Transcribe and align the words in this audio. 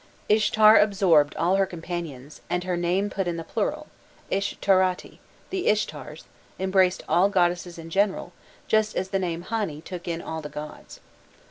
Ishtar 0.29 0.79
absorbed 0.79 1.35
all 1.35 1.57
her 1.57 1.67
companions, 1.67 2.41
and 2.49 2.63
her 2.63 2.75
name 2.75 3.11
put 3.11 3.27
in 3.27 3.37
the 3.37 3.43
plural, 3.43 3.85
Ishtarati, 4.31 5.19
"the 5.51 5.67
Ishtars," 5.67 6.23
embraced 6.59 7.03
all 7.07 7.29
goddesses 7.29 7.77
in 7.77 7.91
general, 7.91 8.33
just 8.67 8.95
as 8.97 9.09
the 9.09 9.19
name 9.19 9.43
Hani 9.43 9.79
took 9.79 10.07
in 10.07 10.19
all 10.23 10.41
the 10.41 10.49
gods. 10.49 11.01